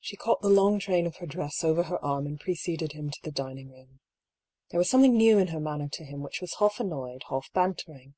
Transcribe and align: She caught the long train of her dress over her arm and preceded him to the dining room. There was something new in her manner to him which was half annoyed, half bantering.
She 0.00 0.16
caught 0.16 0.40
the 0.42 0.48
long 0.48 0.80
train 0.80 1.06
of 1.06 1.18
her 1.18 1.26
dress 1.26 1.62
over 1.62 1.84
her 1.84 2.04
arm 2.04 2.26
and 2.26 2.40
preceded 2.40 2.94
him 2.94 3.10
to 3.10 3.18
the 3.22 3.30
dining 3.30 3.70
room. 3.70 4.00
There 4.72 4.78
was 4.78 4.90
something 4.90 5.16
new 5.16 5.38
in 5.38 5.46
her 5.54 5.60
manner 5.60 5.86
to 5.88 6.04
him 6.04 6.20
which 6.20 6.40
was 6.40 6.54
half 6.54 6.80
annoyed, 6.80 7.22
half 7.28 7.48
bantering. 7.52 8.16